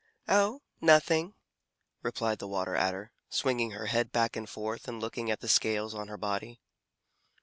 "Oh, 0.27 0.63
nothing," 0.81 1.35
replied 2.01 2.39
the 2.39 2.47
Water 2.47 2.75
Adder, 2.75 3.11
swinging 3.29 3.69
her 3.73 3.85
head 3.85 4.11
back 4.11 4.35
and 4.35 4.49
forth 4.49 4.87
and 4.87 4.99
looking 4.99 5.29
at 5.29 5.41
the 5.41 5.47
scales 5.47 5.93
on 5.93 6.07
her 6.07 6.17
body. 6.17 6.59